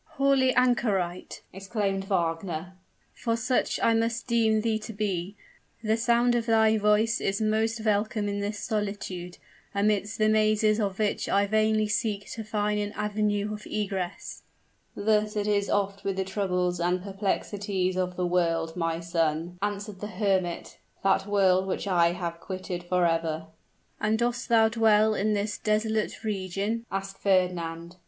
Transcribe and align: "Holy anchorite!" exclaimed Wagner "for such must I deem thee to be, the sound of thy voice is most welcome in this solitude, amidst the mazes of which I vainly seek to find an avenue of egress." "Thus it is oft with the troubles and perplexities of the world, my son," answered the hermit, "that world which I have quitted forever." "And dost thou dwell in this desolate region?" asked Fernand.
"Holy 0.13 0.51
anchorite!" 0.55 1.43
exclaimed 1.53 2.05
Wagner 2.05 2.73
"for 3.13 3.35
such 3.37 3.79
must 3.79 4.25
I 4.25 4.25
deem 4.27 4.61
thee 4.61 4.79
to 4.79 4.93
be, 4.93 5.35
the 5.83 5.95
sound 5.95 6.33
of 6.33 6.47
thy 6.47 6.75
voice 6.79 7.21
is 7.21 7.39
most 7.39 7.85
welcome 7.85 8.27
in 8.27 8.39
this 8.39 8.57
solitude, 8.57 9.37
amidst 9.75 10.17
the 10.17 10.27
mazes 10.27 10.79
of 10.79 10.97
which 10.97 11.29
I 11.29 11.45
vainly 11.45 11.87
seek 11.87 12.27
to 12.31 12.43
find 12.43 12.79
an 12.79 12.93
avenue 12.93 13.53
of 13.53 13.67
egress." 13.67 14.41
"Thus 14.95 15.35
it 15.35 15.45
is 15.47 15.69
oft 15.69 16.03
with 16.03 16.15
the 16.15 16.23
troubles 16.25 16.79
and 16.79 17.03
perplexities 17.03 17.95
of 17.95 18.15
the 18.17 18.25
world, 18.25 18.75
my 18.75 18.99
son," 19.01 19.59
answered 19.61 19.99
the 19.99 20.07
hermit, 20.07 20.79
"that 21.03 21.27
world 21.27 21.67
which 21.67 21.85
I 21.85 22.13
have 22.13 22.39
quitted 22.39 22.83
forever." 22.85 23.45
"And 23.99 24.17
dost 24.17 24.49
thou 24.49 24.67
dwell 24.67 25.13
in 25.13 25.33
this 25.35 25.59
desolate 25.59 26.23
region?" 26.23 26.87
asked 26.91 27.19
Fernand. 27.19 27.97